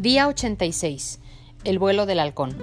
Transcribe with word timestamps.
Día 0.00 0.28
86. 0.28 1.20
El 1.62 1.78
vuelo 1.78 2.06
del 2.06 2.20
halcón. 2.20 2.56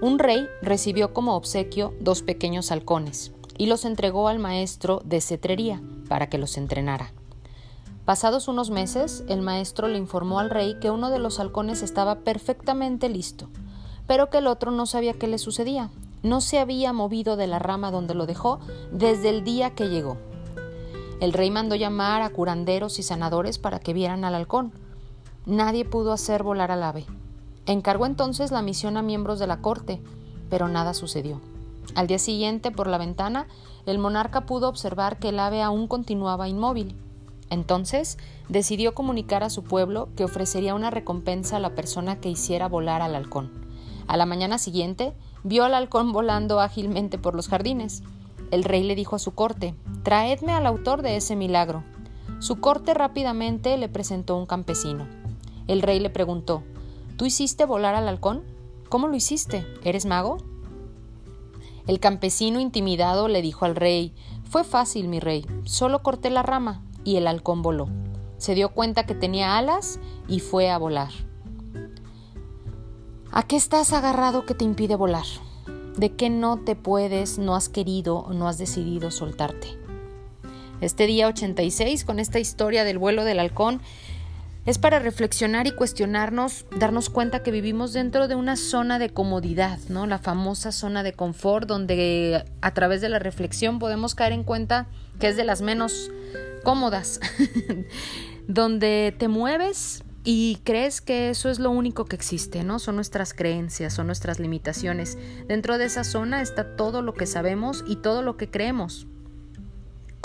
Un 0.00 0.18
rey 0.18 0.48
recibió 0.62 1.14
como 1.14 1.36
obsequio 1.36 1.94
dos 2.00 2.22
pequeños 2.22 2.72
halcones 2.72 3.30
y 3.56 3.66
los 3.66 3.84
entregó 3.84 4.26
al 4.26 4.40
maestro 4.40 5.00
de 5.04 5.20
cetrería 5.20 5.80
para 6.08 6.28
que 6.28 6.38
los 6.38 6.56
entrenara. 6.56 7.12
Pasados 8.04 8.48
unos 8.48 8.70
meses, 8.70 9.22
el 9.28 9.42
maestro 9.42 9.86
le 9.86 9.98
informó 9.98 10.40
al 10.40 10.50
rey 10.50 10.74
que 10.80 10.90
uno 10.90 11.08
de 11.10 11.20
los 11.20 11.38
halcones 11.38 11.84
estaba 11.84 12.24
perfectamente 12.24 13.08
listo, 13.08 13.48
pero 14.08 14.28
que 14.28 14.38
el 14.38 14.48
otro 14.48 14.72
no 14.72 14.86
sabía 14.86 15.12
qué 15.12 15.28
le 15.28 15.38
sucedía. 15.38 15.90
No 16.24 16.40
se 16.40 16.58
había 16.58 16.92
movido 16.92 17.36
de 17.36 17.46
la 17.46 17.60
rama 17.60 17.92
donde 17.92 18.16
lo 18.16 18.26
dejó 18.26 18.58
desde 18.90 19.28
el 19.28 19.44
día 19.44 19.76
que 19.76 19.88
llegó. 19.88 20.16
El 21.20 21.32
rey 21.32 21.48
mandó 21.48 21.76
llamar 21.76 22.22
a 22.22 22.30
curanderos 22.30 22.98
y 22.98 23.04
sanadores 23.04 23.58
para 23.58 23.78
que 23.78 23.92
vieran 23.92 24.24
al 24.24 24.34
halcón 24.34 24.72
Nadie 25.46 25.84
pudo 25.84 26.12
hacer 26.12 26.42
volar 26.42 26.72
al 26.72 26.82
ave. 26.82 27.06
Encargó 27.66 28.06
entonces 28.06 28.50
la 28.50 28.62
misión 28.62 28.96
a 28.96 29.02
miembros 29.02 29.38
de 29.38 29.46
la 29.46 29.60
corte, 29.60 30.02
pero 30.50 30.66
nada 30.66 30.92
sucedió. 30.92 31.40
Al 31.94 32.08
día 32.08 32.18
siguiente, 32.18 32.72
por 32.72 32.88
la 32.88 32.98
ventana, 32.98 33.46
el 33.86 34.00
monarca 34.00 34.44
pudo 34.44 34.68
observar 34.68 35.20
que 35.20 35.28
el 35.28 35.38
ave 35.38 35.62
aún 35.62 35.86
continuaba 35.86 36.48
inmóvil. 36.48 36.96
Entonces 37.48 38.18
decidió 38.48 38.92
comunicar 38.92 39.44
a 39.44 39.50
su 39.50 39.62
pueblo 39.62 40.08
que 40.16 40.24
ofrecería 40.24 40.74
una 40.74 40.90
recompensa 40.90 41.58
a 41.58 41.60
la 41.60 41.76
persona 41.76 42.16
que 42.16 42.28
hiciera 42.28 42.66
volar 42.66 43.00
al 43.00 43.14
halcón. 43.14 43.52
A 44.08 44.16
la 44.16 44.26
mañana 44.26 44.58
siguiente 44.58 45.14
vio 45.44 45.64
al 45.64 45.74
halcón 45.74 46.10
volando 46.12 46.58
ágilmente 46.58 47.18
por 47.18 47.36
los 47.36 47.46
jardines. 47.46 48.02
El 48.50 48.64
rey 48.64 48.82
le 48.82 48.96
dijo 48.96 49.14
a 49.14 49.20
su 49.20 49.32
corte 49.32 49.76
Traedme 50.02 50.52
al 50.52 50.66
autor 50.66 51.02
de 51.02 51.16
ese 51.16 51.36
milagro. 51.36 51.84
Su 52.40 52.58
corte 52.60 52.94
rápidamente 52.94 53.76
le 53.78 53.88
presentó 53.88 54.36
un 54.36 54.46
campesino. 54.46 55.06
El 55.66 55.82
rey 55.82 56.00
le 56.00 56.10
preguntó, 56.10 56.62
¿Tú 57.16 57.24
hiciste 57.24 57.64
volar 57.64 57.94
al 57.94 58.08
halcón? 58.08 58.42
¿Cómo 58.88 59.08
lo 59.08 59.16
hiciste? 59.16 59.66
¿Eres 59.84 60.06
mago? 60.06 60.38
El 61.86 62.00
campesino 62.00 62.60
intimidado 62.60 63.28
le 63.28 63.42
dijo 63.42 63.64
al 63.64 63.76
rey, 63.76 64.14
Fue 64.44 64.64
fácil, 64.64 65.08
mi 65.08 65.20
rey, 65.20 65.46
solo 65.64 66.02
corté 66.02 66.30
la 66.30 66.42
rama 66.42 66.82
y 67.04 67.16
el 67.16 67.26
halcón 67.26 67.62
voló. 67.62 67.88
Se 68.38 68.54
dio 68.54 68.70
cuenta 68.70 69.06
que 69.06 69.14
tenía 69.14 69.56
alas 69.56 69.98
y 70.28 70.40
fue 70.40 70.70
a 70.70 70.78
volar. 70.78 71.10
¿A 73.32 73.42
qué 73.42 73.56
estás 73.56 73.92
agarrado 73.92 74.46
que 74.46 74.54
te 74.54 74.64
impide 74.64 74.96
volar? 74.96 75.26
¿De 75.96 76.14
qué 76.14 76.28
no 76.28 76.58
te 76.58 76.76
puedes, 76.76 77.38
no 77.38 77.54
has 77.54 77.68
querido 77.68 78.18
o 78.18 78.32
no 78.32 78.48
has 78.48 78.58
decidido 78.58 79.10
soltarte? 79.10 79.78
Este 80.80 81.06
día 81.06 81.26
86, 81.26 82.04
con 82.04 82.18
esta 82.18 82.38
historia 82.38 82.84
del 82.84 82.98
vuelo 82.98 83.24
del 83.24 83.38
halcón, 83.38 83.80
es 84.66 84.78
para 84.78 84.98
reflexionar 84.98 85.68
y 85.68 85.70
cuestionarnos, 85.70 86.66
darnos 86.76 87.08
cuenta 87.08 87.42
que 87.42 87.52
vivimos 87.52 87.92
dentro 87.92 88.26
de 88.26 88.34
una 88.34 88.56
zona 88.56 88.98
de 88.98 89.10
comodidad, 89.10 89.78
¿no? 89.88 90.06
La 90.06 90.18
famosa 90.18 90.72
zona 90.72 91.04
de 91.04 91.12
confort 91.12 91.68
donde 91.68 92.44
a 92.60 92.74
través 92.74 93.00
de 93.00 93.08
la 93.08 93.20
reflexión 93.20 93.78
podemos 93.78 94.16
caer 94.16 94.32
en 94.32 94.42
cuenta 94.42 94.88
que 95.20 95.28
es 95.28 95.36
de 95.36 95.44
las 95.44 95.62
menos 95.62 96.10
cómodas, 96.64 97.20
donde 98.48 99.14
te 99.16 99.28
mueves 99.28 100.02
y 100.24 100.58
crees 100.64 101.00
que 101.00 101.30
eso 101.30 101.48
es 101.48 101.60
lo 101.60 101.70
único 101.70 102.04
que 102.04 102.16
existe, 102.16 102.64
¿no? 102.64 102.80
Son 102.80 102.96
nuestras 102.96 103.32
creencias, 103.32 103.94
son 103.94 104.08
nuestras 104.08 104.40
limitaciones. 104.40 105.16
Dentro 105.46 105.78
de 105.78 105.84
esa 105.84 106.02
zona 106.02 106.42
está 106.42 106.74
todo 106.74 107.00
lo 107.02 107.14
que 107.14 107.26
sabemos 107.26 107.84
y 107.86 107.96
todo 107.96 108.22
lo 108.22 108.36
que 108.36 108.50
creemos. 108.50 109.06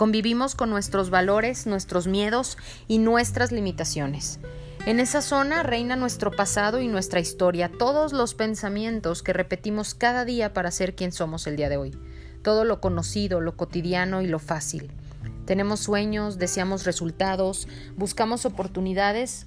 Convivimos 0.01 0.55
con 0.55 0.71
nuestros 0.71 1.11
valores, 1.11 1.67
nuestros 1.67 2.07
miedos 2.07 2.57
y 2.87 2.97
nuestras 2.97 3.51
limitaciones. 3.51 4.39
En 4.87 4.99
esa 4.99 5.21
zona 5.21 5.61
reina 5.61 5.95
nuestro 5.95 6.31
pasado 6.31 6.81
y 6.81 6.87
nuestra 6.87 7.19
historia, 7.19 7.71
todos 7.71 8.11
los 8.11 8.33
pensamientos 8.33 9.21
que 9.21 9.31
repetimos 9.31 9.93
cada 9.93 10.25
día 10.25 10.53
para 10.53 10.71
ser 10.71 10.95
quien 10.95 11.11
somos 11.11 11.45
el 11.45 11.55
día 11.55 11.69
de 11.69 11.77
hoy, 11.77 11.95
todo 12.41 12.65
lo 12.65 12.81
conocido, 12.81 13.41
lo 13.41 13.55
cotidiano 13.55 14.23
y 14.23 14.25
lo 14.25 14.39
fácil. 14.39 14.89
Tenemos 15.45 15.81
sueños, 15.81 16.39
deseamos 16.39 16.83
resultados, 16.83 17.67
buscamos 17.95 18.47
oportunidades, 18.47 19.45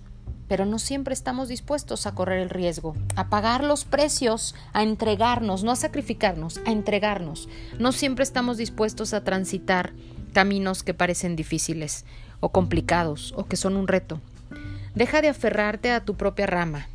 pero 0.48 0.66
no 0.66 0.78
siempre 0.78 1.14
estamos 1.14 1.48
dispuestos 1.48 2.06
a 2.06 2.14
correr 2.14 2.40
el 2.40 2.50
riesgo, 2.50 2.94
a 3.16 3.28
pagar 3.28 3.64
los 3.64 3.84
precios, 3.84 4.54
a 4.72 4.82
entregarnos, 4.82 5.64
no 5.64 5.72
a 5.72 5.76
sacrificarnos, 5.76 6.60
a 6.66 6.70
entregarnos. 6.70 7.48
No 7.78 7.92
siempre 7.92 8.22
estamos 8.22 8.56
dispuestos 8.58 9.14
a 9.14 9.24
transitar 9.24 9.92
caminos 10.32 10.82
que 10.82 10.94
parecen 10.94 11.36
difíciles 11.36 12.04
o 12.40 12.50
complicados 12.50 13.32
o 13.36 13.46
que 13.46 13.56
son 13.56 13.76
un 13.76 13.88
reto. 13.88 14.20
Deja 14.94 15.22
de 15.22 15.28
aferrarte 15.28 15.90
a 15.90 16.04
tu 16.04 16.14
propia 16.14 16.46
rama. 16.46 16.88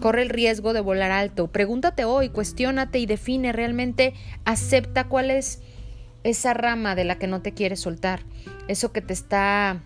Corre 0.00 0.22
el 0.22 0.28
riesgo 0.28 0.72
de 0.72 0.80
volar 0.80 1.10
alto. 1.10 1.48
Pregúntate 1.48 2.04
hoy, 2.04 2.28
cuestiónate 2.28 2.98
y 2.98 3.06
define 3.06 3.52
realmente, 3.52 4.14
acepta 4.44 5.08
cuál 5.08 5.30
es 5.30 5.60
esa 6.22 6.54
rama 6.54 6.94
de 6.94 7.04
la 7.04 7.18
que 7.18 7.26
no 7.26 7.40
te 7.40 7.52
quieres 7.52 7.80
soltar, 7.80 8.20
eso 8.68 8.92
que 8.92 9.00
te 9.00 9.12
está 9.12 9.80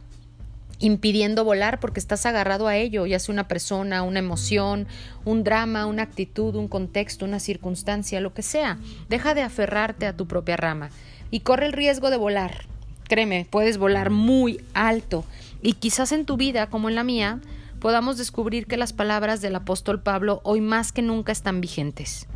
impidiendo 0.80 1.44
volar 1.44 1.78
porque 1.78 2.00
estás 2.00 2.26
agarrado 2.26 2.66
a 2.66 2.76
ello, 2.76 3.06
ya 3.06 3.18
sea 3.18 3.32
una 3.32 3.46
persona, 3.46 4.02
una 4.02 4.18
emoción, 4.18 4.86
un 5.24 5.44
drama, 5.44 5.86
una 5.86 6.02
actitud, 6.02 6.56
un 6.56 6.68
contexto, 6.68 7.24
una 7.24 7.38
circunstancia, 7.38 8.20
lo 8.20 8.34
que 8.34 8.42
sea. 8.42 8.78
Deja 9.08 9.34
de 9.34 9.42
aferrarte 9.42 10.06
a 10.06 10.16
tu 10.16 10.26
propia 10.26 10.56
rama 10.56 10.90
y 11.30 11.40
corre 11.40 11.66
el 11.66 11.72
riesgo 11.72 12.10
de 12.10 12.16
volar. 12.16 12.64
Créeme, 13.08 13.46
puedes 13.48 13.76
volar 13.76 14.10
muy 14.10 14.60
alto 14.72 15.24
y 15.62 15.74
quizás 15.74 16.12
en 16.12 16.24
tu 16.24 16.36
vida, 16.36 16.68
como 16.68 16.88
en 16.88 16.94
la 16.94 17.04
mía, 17.04 17.40
podamos 17.80 18.16
descubrir 18.16 18.66
que 18.66 18.76
las 18.76 18.92
palabras 18.92 19.40
del 19.40 19.56
apóstol 19.56 20.00
Pablo 20.02 20.40
hoy 20.44 20.60
más 20.60 20.92
que 20.92 21.02
nunca 21.02 21.32
están 21.32 21.60
vigentes. 21.60 22.26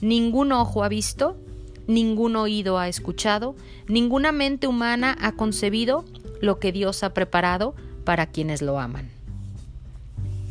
Ningún 0.00 0.52
ojo 0.52 0.84
ha 0.84 0.88
visto, 0.88 1.36
ningún 1.86 2.36
oído 2.36 2.78
ha 2.78 2.88
escuchado, 2.88 3.54
ninguna 3.88 4.32
mente 4.32 4.66
humana 4.66 5.16
ha 5.20 5.32
concebido 5.32 6.04
lo 6.40 6.58
que 6.58 6.72
Dios 6.72 7.02
ha 7.02 7.14
preparado 7.14 7.74
para 8.04 8.26
quienes 8.26 8.62
lo 8.62 8.78
aman. 8.78 9.10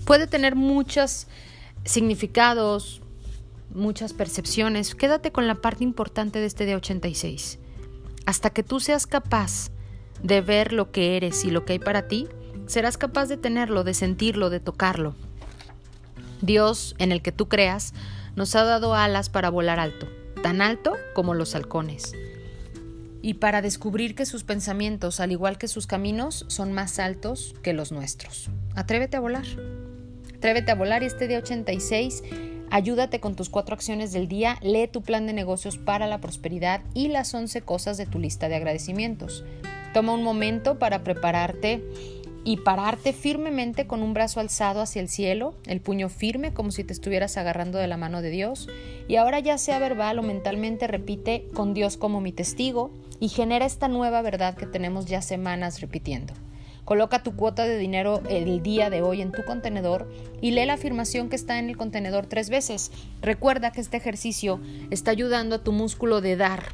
Puede 0.05 0.27
tener 0.27 0.55
muchos 0.55 1.27
significados, 1.83 3.01
muchas 3.73 4.13
percepciones. 4.13 4.95
Quédate 4.95 5.31
con 5.31 5.47
la 5.47 5.55
parte 5.55 5.83
importante 5.83 6.39
de 6.39 6.45
este 6.45 6.65
día 6.65 6.77
86. 6.77 7.59
Hasta 8.25 8.49
que 8.49 8.63
tú 8.63 8.79
seas 8.79 9.07
capaz 9.07 9.69
de 10.21 10.41
ver 10.41 10.73
lo 10.73 10.91
que 10.91 11.17
eres 11.17 11.43
y 11.45 11.51
lo 11.51 11.65
que 11.65 11.73
hay 11.73 11.79
para 11.79 12.07
ti, 12.07 12.27
serás 12.67 12.97
capaz 12.97 13.27
de 13.27 13.37
tenerlo, 13.37 13.83
de 13.83 13.93
sentirlo, 13.93 14.49
de 14.49 14.59
tocarlo. 14.59 15.15
Dios, 16.41 16.95
en 16.97 17.11
el 17.11 17.21
que 17.21 17.31
tú 17.31 17.47
creas, 17.47 17.93
nos 18.35 18.55
ha 18.55 18.63
dado 18.63 18.95
alas 18.95 19.29
para 19.29 19.49
volar 19.49 19.79
alto, 19.79 20.07
tan 20.41 20.61
alto 20.61 20.93
como 21.13 21.33
los 21.33 21.55
halcones, 21.55 22.13
y 23.25 23.33
para 23.33 23.63
descubrir 23.63 24.13
que 24.13 24.27
sus 24.27 24.43
pensamientos, 24.43 25.19
al 25.19 25.31
igual 25.31 25.57
que 25.57 25.67
sus 25.67 25.87
caminos, 25.87 26.45
son 26.47 26.73
más 26.73 26.99
altos 26.99 27.55
que 27.63 27.73
los 27.73 27.91
nuestros. 27.91 28.51
Atrévete 28.75 29.17
a 29.17 29.19
volar. 29.19 29.47
Atrévete 30.35 30.71
a 30.71 30.75
volar 30.75 31.01
y 31.01 31.07
este 31.07 31.27
día 31.27 31.39
86 31.39 32.21
Ayúdate 32.69 33.19
con 33.19 33.35
tus 33.35 33.49
cuatro 33.49 33.73
acciones 33.73 34.11
del 34.11 34.27
día, 34.27 34.59
lee 34.61 34.87
tu 34.87 35.01
plan 35.01 35.25
de 35.25 35.33
negocios 35.33 35.79
para 35.79 36.05
la 36.05 36.19
prosperidad 36.19 36.81
y 36.93 37.07
las 37.07 37.33
11 37.33 37.61
cosas 37.61 37.97
de 37.97 38.05
tu 38.05 38.19
lista 38.19 38.47
de 38.47 38.57
agradecimientos. 38.57 39.43
Toma 39.91 40.13
un 40.13 40.23
momento 40.23 40.77
para 40.77 41.03
prepararte 41.03 41.83
y 42.45 42.57
pararte 42.57 43.11
firmemente 43.11 43.87
con 43.87 44.03
un 44.03 44.13
brazo 44.13 44.39
alzado 44.39 44.79
hacia 44.79 45.01
el 45.01 45.09
cielo, 45.09 45.55
el 45.65 45.81
puño 45.81 46.09
firme 46.09 46.53
como 46.53 46.71
si 46.71 46.83
te 46.83 46.93
estuvieras 46.93 47.37
agarrando 47.37 47.79
de 47.79 47.87
la 47.87 47.97
mano 47.97 48.21
de 48.21 48.29
Dios. 48.29 48.69
Y 49.07 49.15
ahora 49.15 49.39
ya 49.39 49.57
sea 49.57 49.79
verbal 49.79 50.19
o 50.19 50.23
mentalmente 50.23 50.85
repite 50.85 51.47
con 51.55 51.73
Dios 51.73 51.97
como 51.97 52.21
mi 52.21 52.31
testigo 52.31 52.91
y 53.19 53.29
genera 53.29 53.65
esta 53.65 53.87
nueva 53.87 54.21
verdad 54.21 54.55
que 54.55 54.67
tenemos 54.67 55.07
ya 55.07 55.23
semanas 55.23 55.81
repitiendo. 55.81 56.33
Coloca 56.85 57.23
tu 57.23 57.35
cuota 57.35 57.65
de 57.65 57.79
dinero 57.79 58.21
el 58.29 58.61
día 58.61 58.91
de 58.91 59.01
hoy 59.01 59.23
en 59.23 59.31
tu 59.31 59.43
contenedor 59.43 60.07
y 60.39 60.51
lee 60.51 60.67
la 60.67 60.73
afirmación 60.73 61.29
que 61.29 61.35
está 61.35 61.57
en 61.57 61.67
el 61.69 61.77
contenedor 61.77 62.27
tres 62.27 62.51
veces. 62.51 62.91
Recuerda 63.23 63.71
que 63.71 63.81
este 63.81 63.97
ejercicio 63.97 64.59
está 64.91 65.09
ayudando 65.09 65.55
a 65.55 65.63
tu 65.63 65.71
músculo 65.71 66.21
de 66.21 66.35
dar 66.35 66.73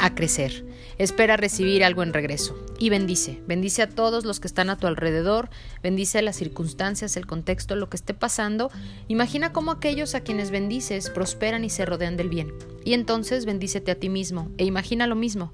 a 0.00 0.14
crecer. 0.14 0.64
Espera 0.98 1.36
recibir 1.36 1.84
algo 1.84 2.02
en 2.02 2.12
regreso. 2.12 2.58
Y 2.78 2.88
bendice. 2.88 3.40
Bendice 3.46 3.82
a 3.82 3.88
todos 3.88 4.24
los 4.24 4.40
que 4.40 4.48
están 4.48 4.70
a 4.70 4.76
tu 4.76 4.86
alrededor. 4.86 5.50
Bendice 5.82 6.22
las 6.22 6.36
circunstancias, 6.36 7.16
el 7.16 7.26
contexto, 7.26 7.76
lo 7.76 7.88
que 7.88 7.96
esté 7.96 8.14
pasando. 8.14 8.70
Imagina 9.08 9.52
cómo 9.52 9.70
aquellos 9.70 10.14
a 10.14 10.20
quienes 10.20 10.50
bendices 10.50 11.10
prosperan 11.10 11.64
y 11.64 11.70
se 11.70 11.84
rodean 11.84 12.16
del 12.16 12.30
bien. 12.30 12.52
Y 12.84 12.94
entonces 12.94 13.44
bendícete 13.44 13.90
a 13.92 13.94
ti 13.94 14.08
mismo. 14.08 14.50
E 14.56 14.64
imagina 14.64 15.06
lo 15.06 15.16
mismo. 15.16 15.52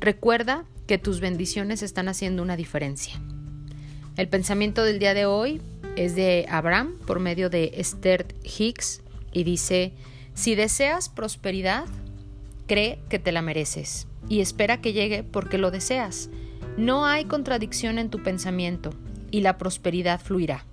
Recuerda 0.00 0.64
que 0.86 0.98
tus 0.98 1.20
bendiciones 1.20 1.82
están 1.82 2.08
haciendo 2.08 2.42
una 2.42 2.56
diferencia. 2.56 3.20
El 4.16 4.28
pensamiento 4.28 4.84
del 4.84 4.98
día 4.98 5.14
de 5.14 5.26
hoy 5.26 5.62
es 5.96 6.16
de 6.16 6.46
Abraham 6.48 6.94
por 7.06 7.20
medio 7.20 7.48
de 7.48 7.72
Esther 7.76 8.26
Hicks 8.42 9.02
y 9.32 9.44
dice, 9.44 9.92
si 10.34 10.56
deseas 10.56 11.08
prosperidad, 11.08 11.84
cree 12.66 13.00
que 13.08 13.18
te 13.18 13.32
la 13.32 13.42
mereces 13.42 14.06
y 14.28 14.40
espera 14.40 14.80
que 14.80 14.92
llegue 14.92 15.22
porque 15.22 15.58
lo 15.58 15.70
deseas. 15.70 16.30
No 16.76 17.06
hay 17.06 17.24
contradicción 17.26 17.98
en 17.98 18.10
tu 18.10 18.22
pensamiento 18.22 18.90
y 19.30 19.40
la 19.40 19.58
prosperidad 19.58 20.20
fluirá. 20.20 20.64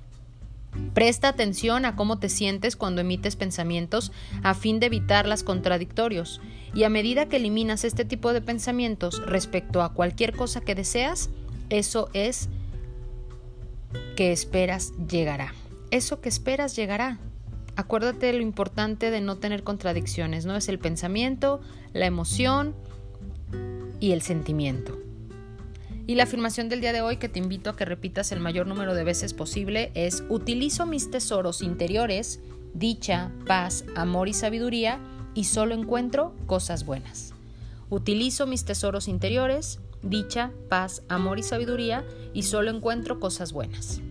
Presta 0.94 1.28
atención 1.28 1.86
a 1.86 1.96
cómo 1.96 2.20
te 2.20 2.30
sientes 2.30 2.76
cuando 2.76 3.02
emites 3.02 3.36
pensamientos 3.36 4.12
a 4.42 4.54
fin 4.54 4.80
de 4.80 4.88
evitar 4.88 5.28
las 5.28 5.44
contradictorios. 5.44 6.42
Y 6.74 6.84
a 6.86 6.90
medida 6.90 7.28
que 7.28 7.38
eliminas 7.38 7.84
este 7.84 8.06
tipo 8.06 8.32
de 8.32 8.42
pensamientos 8.42 9.26
respecto 9.26 9.82
a 9.82 9.94
cualquier 9.94 10.34
cosa 10.34 10.62
que 10.62 10.76
deseas, 10.76 11.30
eso 11.70 12.10
es 12.14 12.50
que 14.16 14.32
esperas 14.32 14.94
llegará. 15.10 15.54
Eso 15.92 16.22
que 16.22 16.30
esperas 16.30 16.76
llegará. 16.76 17.20
Acuérdate 17.82 18.28
de 18.28 18.34
lo 18.34 18.42
importante 18.42 19.10
de 19.10 19.22
no 19.22 19.38
tener 19.38 19.64
contradicciones, 19.64 20.46
¿no? 20.46 20.56
Es 20.56 20.70
el 20.70 20.78
pensamiento, 20.78 21.62
la 21.94 22.06
emoción 22.06 22.76
y 24.00 24.12
el 24.12 24.22
sentimiento. 24.22 25.00
Y 26.06 26.14
la 26.14 26.26
afirmación 26.26 26.70
del 26.70 26.80
día 26.80 26.94
de 26.94 27.02
hoy 27.02 27.18
que 27.18 27.28
te 27.28 27.40
invito 27.40 27.72
a 27.72 27.76
que 27.76 27.86
repitas 27.86 28.32
el 28.32 28.40
mayor 28.40 28.68
número 28.68 28.94
de 28.94 29.04
veces 29.04 29.34
posible 29.34 29.92
es 29.96 30.24
utilizo 30.30 30.86
mis 30.86 31.10
tesoros 31.10 31.64
interiores, 31.64 32.40
dicha, 32.76 33.32
paz, 33.48 33.84
amor 33.96 34.28
y 34.28 34.34
sabiduría 34.34 35.00
y 35.34 35.46
solo 35.46 35.74
encuentro 35.74 36.36
cosas 36.46 36.86
buenas. 36.86 37.34
Utilizo 37.90 38.46
mis 38.46 38.64
tesoros 38.64 39.08
interiores, 39.08 39.80
dicha, 40.04 40.52
paz, 40.70 41.02
amor 41.10 41.40
y 41.40 41.44
sabiduría 41.44 42.06
y 42.32 42.44
solo 42.44 42.70
encuentro 42.70 43.20
cosas 43.20 43.54
buenas. 43.54 44.02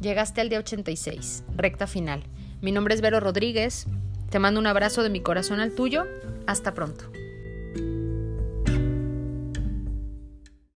Llegaste 0.00 0.40
al 0.40 0.48
día 0.48 0.60
86, 0.60 1.44
recta 1.58 1.86
final. 1.86 2.24
Mi 2.66 2.72
nombre 2.72 2.96
es 2.96 3.00
Vero 3.00 3.20
Rodríguez. 3.20 3.86
Te 4.28 4.40
mando 4.40 4.58
un 4.58 4.66
abrazo 4.66 5.04
de 5.04 5.08
mi 5.08 5.20
corazón 5.20 5.60
al 5.60 5.76
tuyo. 5.76 6.04
Hasta 6.48 6.74
pronto. 6.74 7.04